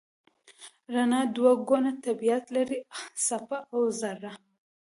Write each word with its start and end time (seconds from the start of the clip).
رڼا 0.93 1.21
دوه 1.35 1.51
ګونه 1.67 1.91
طبیعت 2.05 2.45
لري: 2.55 2.79
څپه 3.25 3.57
او 3.73 3.81
ذره. 4.01 4.31